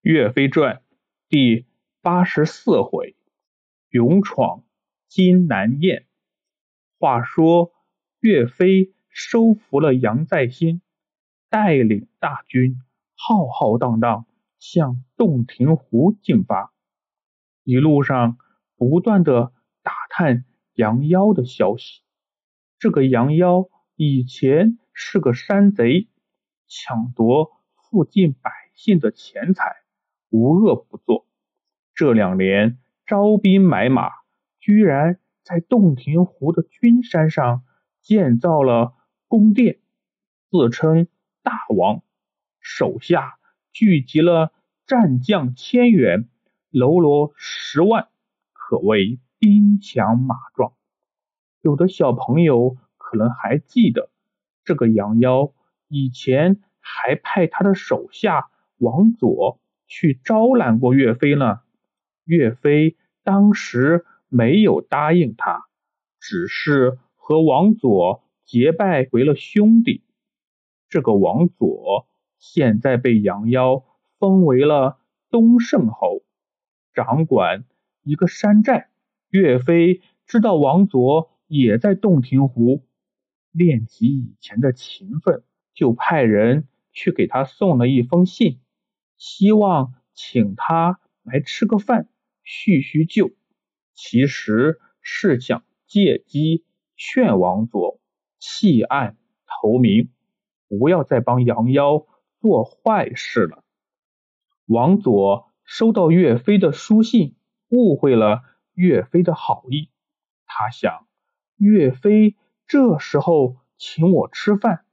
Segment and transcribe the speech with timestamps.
[0.00, 0.76] 岳飞传》
[1.28, 1.66] 第
[2.02, 3.16] 八十四回：
[3.90, 4.64] 勇闯
[5.08, 6.06] 金南雁。
[7.00, 7.72] 话说
[8.20, 10.82] 岳飞收服了杨再兴，
[11.50, 12.80] 带领大军
[13.16, 14.26] 浩浩荡荡
[14.60, 16.72] 向洞庭湖进发。
[17.64, 18.38] 一路上
[18.76, 19.52] 不断的
[19.82, 20.44] 打探
[20.74, 22.02] 杨妖的消息。
[22.78, 26.08] 这个杨妖以前是个山贼，
[26.68, 29.77] 抢夺附近百姓的钱财，
[30.30, 31.26] 无恶不作。
[31.94, 34.10] 这两年招兵买马，
[34.60, 37.64] 居然在洞庭湖的君山上
[38.02, 38.94] 建造了
[39.26, 39.78] 宫殿，
[40.50, 41.08] 自称
[41.42, 42.02] 大王，
[42.60, 43.38] 手下
[43.72, 44.52] 聚集了
[44.86, 46.28] 战将千员，
[46.70, 48.08] 喽啰十万，
[48.52, 50.72] 可谓兵强马壮。
[51.60, 54.10] 有的小朋友可能还记得，
[54.64, 55.52] 这个杨妖
[55.88, 61.60] 以前还派他的手下王佐去招揽过岳飞呢。
[62.24, 65.64] 岳飞当时没有答应他，
[66.20, 70.04] 只是和王佐结拜为了兄弟。
[70.88, 72.06] 这个王佐
[72.38, 73.84] 现在被杨妖
[74.20, 74.98] 封为了
[75.30, 76.22] 东胜侯，
[76.94, 77.64] 掌管
[78.04, 78.90] 一个山寨。
[79.30, 81.30] 岳飞知道王佐。
[81.50, 82.84] 也在洞庭湖
[83.52, 88.60] 练习以前的勤奋，就派人去给他送了一封信，
[89.18, 92.08] 希望请他来吃个饭
[92.42, 93.30] 叙叙旧。
[93.92, 96.64] 其实是想借机
[96.96, 98.00] 劝王佐
[98.38, 100.10] 弃暗投明，
[100.68, 102.06] 不要再帮杨妖
[102.40, 103.64] 做坏事了。
[104.66, 107.34] 王佐收到岳飞的书信，
[107.68, 109.90] 误会了岳飞的好意，
[110.46, 111.06] 他想。
[111.56, 112.36] 岳飞
[112.68, 114.84] 这时候请我吃饭，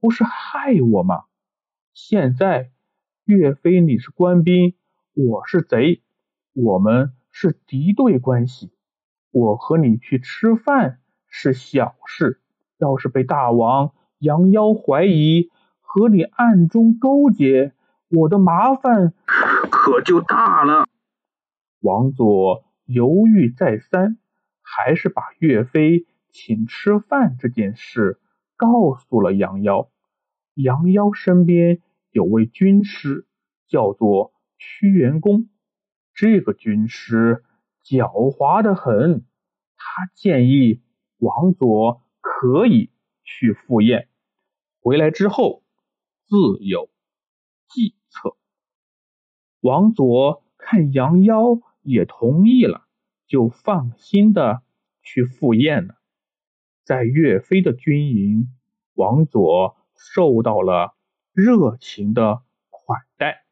[0.00, 1.24] 不是害我吗？
[1.94, 2.72] 现在
[3.30, 4.74] 岳飞你是官兵，
[5.14, 6.02] 我是贼，
[6.52, 8.72] 我们是敌对关系。
[9.30, 12.40] 我和你去吃饭是小事，
[12.78, 15.48] 要是被大王杨妖怀疑
[15.80, 17.72] 和你暗中勾结，
[18.08, 19.14] 我的麻烦
[19.70, 20.88] 可就大了。
[21.78, 24.18] 王佐犹豫再三，
[24.60, 26.04] 还是把岳飞。
[26.32, 28.18] 请吃饭这件事
[28.56, 29.88] 告诉了杨妖。
[30.54, 33.26] 杨妖身边有位军师，
[33.70, 35.48] 叫做屈原公。
[36.12, 37.44] 这个军师
[37.82, 39.24] 狡猾的很，
[39.76, 40.82] 他建议
[41.16, 42.90] 王佐可以
[43.22, 44.08] 去赴宴，
[44.82, 45.62] 回来之后
[46.26, 46.90] 自有
[47.68, 48.36] 计策。
[49.60, 52.86] 王佐看杨妖也同意了，
[53.26, 54.62] 就放心的
[55.02, 55.94] 去赴宴了。
[56.84, 58.48] 在岳飞的军营，
[58.94, 60.96] 王佐受到了
[61.32, 63.44] 热情的款待，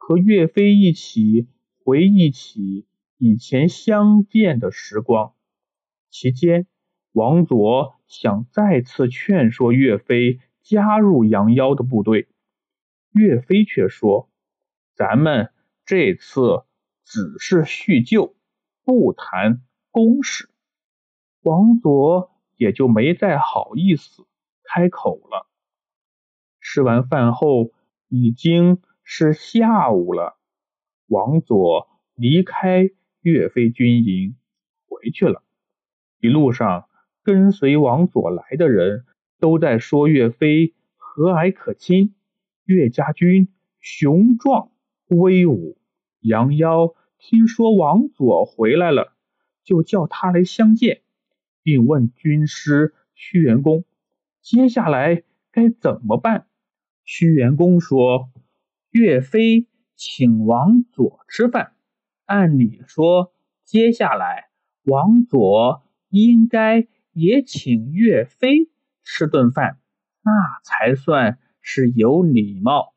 [0.00, 1.46] 和岳飞一起
[1.84, 2.86] 回忆起
[3.18, 5.34] 以前相见的时光。
[6.08, 6.66] 期间，
[7.12, 12.28] 王佐想再次劝说岳飞加入杨妖的部队，
[13.12, 14.30] 岳飞却说
[14.96, 15.50] ：“咱们
[15.84, 16.64] 这次
[17.04, 18.34] 只是叙旧，
[18.82, 20.48] 不谈公事。”
[21.42, 22.30] 王佐。
[22.60, 24.26] 也就没再好意思
[24.62, 25.48] 开口了。
[26.60, 27.72] 吃完饭后，
[28.06, 28.82] 已经
[29.12, 30.36] 是下午了。
[31.08, 32.90] 王佐离开
[33.22, 34.36] 岳飞军营
[34.86, 35.42] 回去了。
[36.20, 36.86] 一路上，
[37.24, 39.04] 跟随王佐来的人
[39.40, 42.14] 都在说岳飞和蔼可亲，
[42.64, 43.48] 岳家军
[43.80, 44.70] 雄壮
[45.08, 45.76] 威武。
[46.20, 49.12] 杨妖听说王佐回来了，
[49.64, 51.00] 就叫他来相见。
[51.64, 53.84] 并问军师屈原公
[54.40, 56.46] ：“接下来该怎么办？”
[57.04, 58.30] 屈原公说
[58.90, 61.74] ：“岳飞请王佐吃饭，
[62.24, 63.32] 按理说，
[63.64, 64.50] 接下来
[64.82, 68.68] 王佐应该也请岳飞
[69.04, 69.78] 吃顿饭，
[70.22, 70.32] 那
[70.64, 72.94] 才算是有礼貌。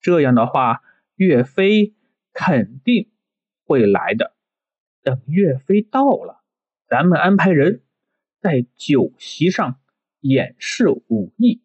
[0.00, 0.82] 这样的话，
[1.14, 1.94] 岳飞
[2.32, 3.10] 肯定
[3.64, 4.34] 会来的。
[5.02, 6.42] 等岳飞到了。”
[6.88, 7.82] 咱们安排人
[8.40, 9.80] 在酒席上
[10.20, 11.62] 演示武艺，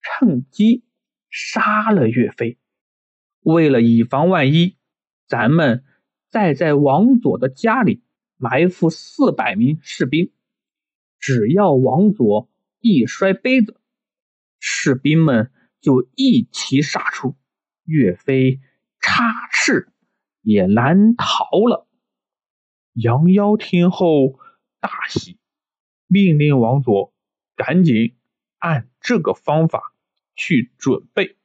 [0.00, 0.84] 趁机
[1.28, 2.56] 杀了岳飞。
[3.44, 4.76] 为了以防万一，
[5.28, 5.84] 咱们
[6.28, 8.02] 再在王佐的家里
[8.36, 10.32] 埋伏四百名士兵。
[11.20, 12.50] 只要王佐
[12.80, 13.80] 一摔杯子，
[14.58, 17.36] 士兵们就一齐杀出，
[17.84, 18.60] 岳飞
[19.00, 19.88] 插翅
[20.42, 21.86] 也难逃了。
[22.92, 24.40] 杨妖听后。
[24.80, 25.38] 大喜，
[26.08, 27.14] 命令王佐
[27.56, 28.14] 赶紧
[28.58, 29.94] 按这个方法
[30.36, 31.38] 去准备。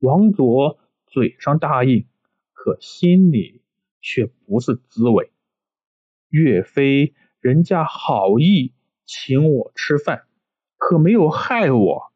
[0.00, 0.79] 王佐
[1.10, 2.06] 嘴上答应，
[2.52, 3.62] 可心里
[4.00, 5.32] 却不是滋味。
[6.28, 8.72] 岳飞人家好意
[9.04, 10.26] 请我吃饭，
[10.76, 12.12] 可没有害我，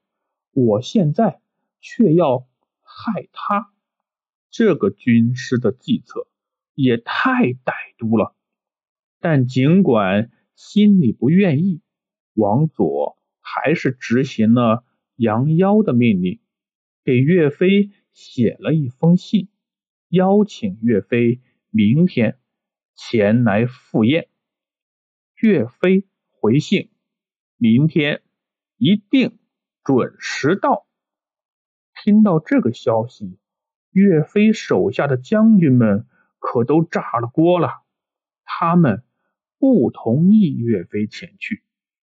[0.52, 1.41] 我现在
[1.81, 2.46] 却要
[2.82, 3.73] 害他，
[4.49, 6.29] 这个军师的计策
[6.75, 8.37] 也太歹毒了。
[9.19, 11.82] 但尽管心里不愿意，
[12.35, 14.85] 王佐还是执行了
[15.17, 16.41] 杨妖的命令，
[17.02, 19.49] 给岳飞写了一封信，
[20.08, 22.38] 邀请岳飞明天
[22.94, 24.28] 前来赴宴。
[25.34, 26.90] 岳飞回信
[27.58, 28.22] ：“明天
[28.76, 29.38] 一定
[29.82, 30.87] 准时到。”
[32.02, 33.38] 听到这个消息，
[33.90, 36.06] 岳飞手下的将军们
[36.38, 37.82] 可都炸了锅了。
[38.44, 39.02] 他们
[39.58, 41.64] 不同意岳飞前去，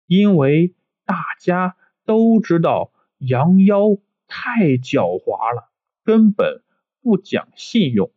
[0.06, 3.96] 因为大家都知道杨妖
[4.26, 5.70] 太狡猾了，
[6.06, 6.62] 根本
[7.02, 8.12] 不讲信用。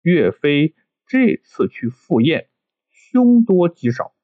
[0.00, 0.76] 岳飞
[1.06, 2.46] 这次去赴宴。
[2.92, 4.14] 凶多吉少，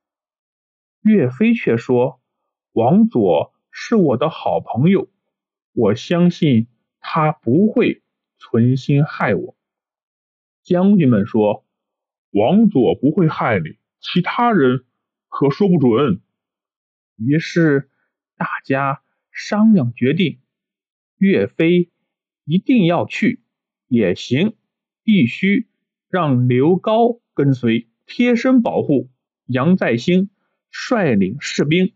[1.02, 2.20] 岳飞却说
[2.70, 5.10] ：“王佐是我的好朋友，
[5.72, 6.68] 我相信
[7.00, 8.04] 他不会
[8.38, 9.56] 存心害我。”
[10.62, 11.66] 将军们说
[12.30, 14.84] ：“王佐不会害你，其他人
[15.28, 16.20] 可说不准。”
[17.18, 17.90] 于是
[18.36, 20.38] 大家商量决定，
[21.16, 21.90] 岳飞
[22.46, 23.42] 一定要去
[23.88, 24.56] 也行，
[25.02, 25.68] 必须
[26.08, 27.88] 让刘高跟随。
[28.06, 29.10] 贴身保护，
[29.46, 30.30] 杨再兴
[30.70, 31.92] 率领士兵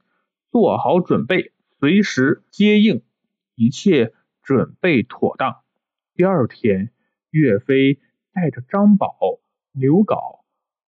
[0.51, 3.05] 做好准备，随时接应，
[3.55, 4.13] 一切
[4.43, 5.63] 准备妥当。
[6.17, 6.91] 第二天，
[7.31, 8.01] 岳飞
[8.33, 9.17] 带着张宝、
[9.71, 10.41] 刘镐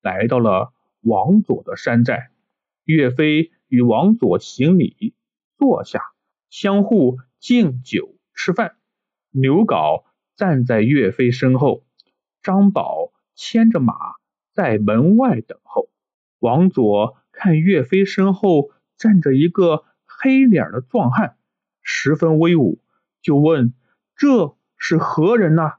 [0.03, 2.33] 来到了王佐的山寨。
[2.83, 5.15] 岳飞与王佐行礼，
[5.57, 6.01] 坐下，
[6.51, 8.75] 相互敬酒吃饭。
[9.33, 10.05] 刘镐
[10.37, 11.85] 站在岳飞身后，
[12.43, 13.95] 张宝牵着马。
[14.53, 15.89] 在门外等候。
[16.39, 21.39] 王佐看岳飞身后站着一个黑脸的壮汉，
[21.81, 22.83] 十分威武，
[23.23, 23.73] 就问
[24.15, 25.73] ：“这是何人呢？”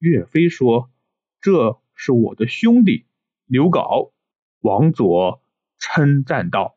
[0.00, 0.90] 岳飞说
[1.40, 3.06] ：“这是我的兄弟
[3.46, 4.10] 刘镐。”
[4.58, 5.40] 王佐
[5.78, 6.76] 称赞道：“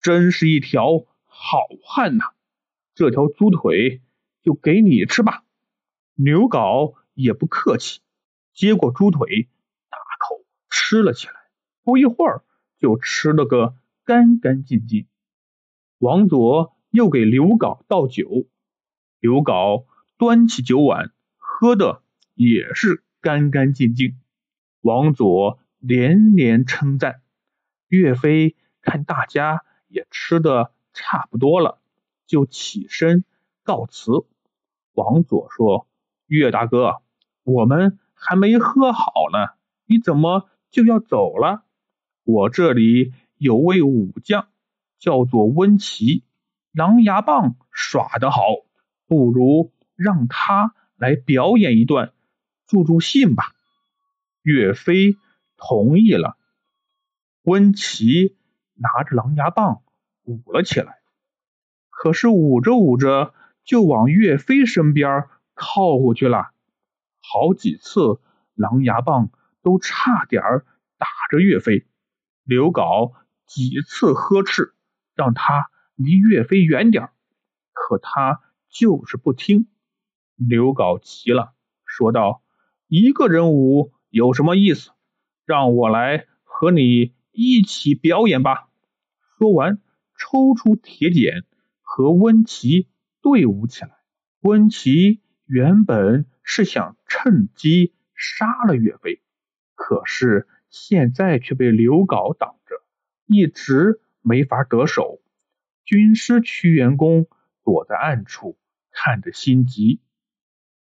[0.00, 2.32] 真是一条好汉呐！
[2.94, 4.00] 这条猪腿
[4.42, 5.44] 就给你吃吧。”
[6.14, 8.00] 刘镐也不客气，
[8.52, 9.48] 接过猪腿。
[9.88, 11.34] 大口吃了起来，
[11.82, 12.44] 不一会儿
[12.78, 13.74] 就吃了个
[14.04, 15.06] 干干净净。
[15.98, 18.46] 王佐又给刘镐倒酒，
[19.20, 19.86] 刘镐
[20.18, 22.02] 端起酒碗，喝的
[22.34, 24.18] 也是干干净净。
[24.80, 27.22] 王佐连连称赞。
[27.88, 31.80] 岳飞看大家也吃的差不多了，
[32.26, 33.24] 就起身
[33.62, 34.24] 告辞。
[34.94, 35.86] 王佐说
[36.26, 37.02] ：“岳大哥，
[37.42, 39.54] 我们还没喝好呢，
[39.86, 41.64] 你怎么？”就要走了，
[42.24, 44.48] 我这里有位武将，
[44.98, 46.24] 叫做温琪，
[46.72, 48.42] 狼牙棒耍得好，
[49.06, 52.14] 不如让他来表演一段，
[52.66, 53.52] 助助兴吧。
[54.40, 55.18] 岳飞
[55.58, 56.38] 同意了，
[57.42, 58.38] 温琪
[58.72, 59.82] 拿着狼牙棒
[60.24, 61.00] 舞了起来，
[61.90, 65.24] 可是舞着舞着就往岳飞身边
[65.54, 66.52] 靠过去了，
[67.20, 68.20] 好几次
[68.54, 69.30] 狼牙棒。
[69.64, 70.42] 都差点
[70.98, 71.86] 打着岳飞，
[72.42, 73.12] 刘镐
[73.46, 74.74] 几次呵斥，
[75.14, 77.10] 让他离岳飞远点
[77.72, 79.68] 可他就是不听。
[80.34, 82.42] 刘镐急了，说道
[82.90, 84.90] ：“一个人舞有什么意思？
[85.46, 88.68] 让我来和你一起表演吧。”
[89.38, 89.78] 说完，
[90.18, 91.44] 抽出铁剪
[91.82, 92.88] 和温琪
[93.22, 93.90] 队伍起来。
[94.40, 99.22] 温琪原本是想趁机杀了岳飞。
[99.74, 102.82] 可是现在却被刘镐挡着，
[103.26, 105.20] 一直没法得手。
[105.84, 107.26] 军师屈元公
[107.64, 108.58] 躲在暗处，
[108.90, 110.00] 看着心急。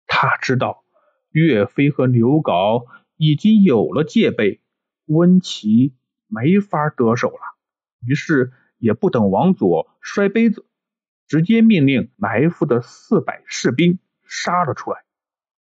[0.07, 0.85] 他知道
[1.31, 4.61] 岳飞和刘镐已经有了戒备，
[5.07, 5.95] 温琪
[6.27, 7.41] 没法得手了。
[8.05, 10.67] 于是也不等王佐摔杯子，
[11.31, 15.05] 直接命令埋伏的四百士兵杀了出来。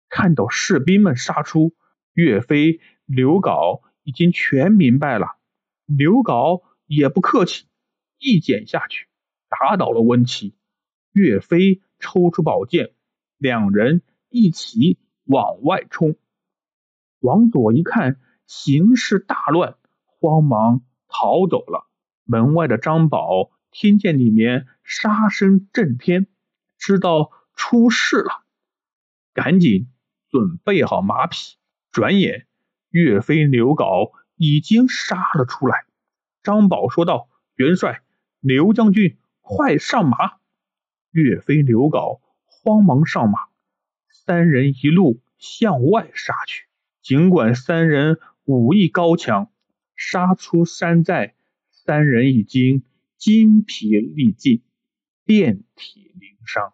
[0.10, 1.74] 看到士兵们杀出，
[2.12, 2.82] 岳飞。
[3.06, 5.38] 刘镐已经全明白了，
[5.86, 7.68] 刘镐也不客气，
[8.18, 9.08] 一剪下去，
[9.48, 10.54] 打倒了温琪。
[11.14, 12.94] 岳飞抽出宝剑，
[13.38, 16.18] 两人一起往外冲。
[17.20, 21.88] 王佐一看形势大乱，慌忙逃走了。
[22.26, 26.28] 门外的张宝听见里面杀声震天，
[26.78, 28.44] 知道出事了，
[29.34, 29.90] 赶紧
[30.30, 31.58] 准备好马匹。
[31.92, 32.48] 转眼，
[32.90, 35.86] 岳飞、刘皋已经杀了出来。
[36.44, 38.02] 张宝说道：“元帅，
[38.40, 40.38] 刘将军，快上马！”
[41.12, 43.40] 岳飞、刘皋慌忙上马，
[44.10, 46.66] 三人一路向外杀去。
[47.02, 49.52] 尽管三人武艺高强，
[49.96, 51.36] 杀出山寨，
[51.72, 52.84] 三人已经
[53.24, 54.64] 筋疲力尽，
[55.24, 56.74] 遍体鳞伤。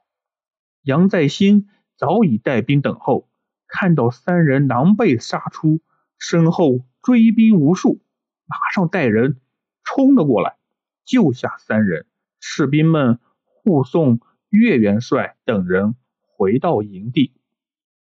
[0.81, 3.29] 杨再兴早已带兵等候，
[3.67, 5.83] 看到三人狼狈杀出，
[6.17, 8.01] 身后追兵无数，
[8.47, 9.39] 马上带人
[9.83, 10.57] 冲了过来，
[11.05, 12.07] 救下三人。
[12.39, 17.35] 士兵们护送岳元帅等人回到营地。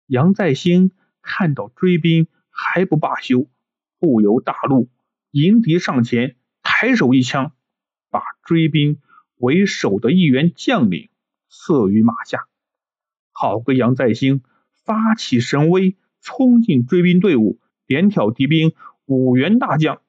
[0.07, 0.93] 杨再兴。
[1.29, 3.49] 看到追兵还不罢休，
[3.99, 4.89] 不由大怒，
[5.33, 7.56] 迎敌上前，抬手一枪，
[8.11, 9.01] 把追兵
[9.37, 11.11] 为首的一员将领
[11.49, 12.47] 射于马下。
[13.33, 20.01] 好个杨再兴，发起神威，冲进追兵队伍，连挑敌兵五员大将。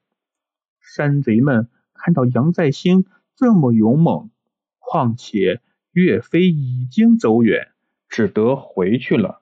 [0.80, 4.32] 山贼们看到杨再兴这么勇猛，
[4.80, 5.62] 况且
[5.92, 7.72] 岳飞已经走远，
[8.08, 9.42] 只得回去了。